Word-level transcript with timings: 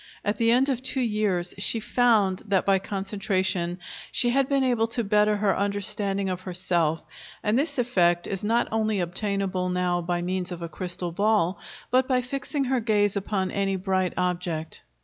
At 0.25 0.37
the 0.37 0.49
end 0.49 0.67
of 0.67 0.81
two 0.81 0.99
years 1.01 1.53
she 1.59 1.79
found 1.79 2.41
that 2.47 2.65
by 2.65 2.79
concentration 2.79 3.77
she 4.11 4.31
had 4.31 4.49
been 4.49 4.63
able 4.63 4.87
to 4.87 5.03
better 5.03 5.37
her 5.37 5.55
understanding 5.55 6.27
of 6.27 6.41
herself; 6.41 7.05
and 7.43 7.55
this 7.55 7.77
effect 7.77 8.25
is 8.25 8.43
not 8.43 8.67
only 8.71 8.99
obtainable 8.99 9.69
now 9.69 10.01
by 10.01 10.23
means 10.23 10.51
of 10.51 10.63
a 10.63 10.69
crystal 10.69 11.11
ball, 11.11 11.59
but 11.91 12.07
by 12.07 12.19
fixing 12.21 12.63
her 12.63 12.79
gaze 12.79 13.15
upon 13.15 13.51
any 13.51 13.75
bright 13.75 14.13
object. 14.17 14.81